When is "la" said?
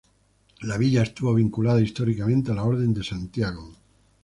0.61-0.79, 2.55-2.63